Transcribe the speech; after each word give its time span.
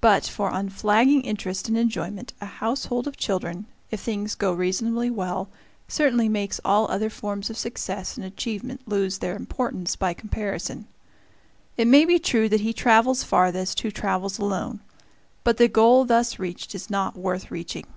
But 0.00 0.24
for 0.26 0.50
unflagging 0.52 1.22
interest 1.22 1.66
and 1.68 1.76
enjoyment, 1.76 2.32
a 2.40 2.46
household 2.46 3.08
of 3.08 3.16
children, 3.16 3.66
if 3.90 3.98
things 4.00 4.36
go 4.36 4.52
reasonably 4.52 5.10
well, 5.10 5.48
certainly 5.88 6.28
makes 6.28 6.60
all 6.64 6.88
other 6.88 7.10
forms 7.10 7.50
of 7.50 7.58
success 7.58 8.16
and 8.16 8.24
achievement 8.24 8.86
lose 8.86 9.18
their 9.18 9.34
importance 9.34 9.96
by 9.96 10.14
comparison. 10.14 10.86
It 11.76 11.88
may 11.88 12.04
be 12.04 12.20
true 12.20 12.48
that 12.48 12.60
he 12.60 12.72
travels 12.72 13.24
farthest 13.24 13.80
who 13.80 13.90
travels 13.90 14.38
alone; 14.38 14.82
but 15.42 15.56
the 15.56 15.66
goal 15.66 16.04
thus 16.04 16.38
reached 16.38 16.72
is 16.76 16.88
not 16.88 17.16
worth 17.16 17.50
reaching. 17.50 17.88